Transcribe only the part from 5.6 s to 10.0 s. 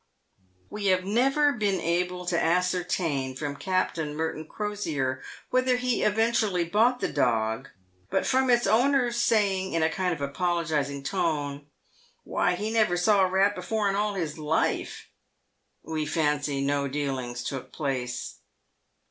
he eventually bought the dog; but from its owner's saying, in a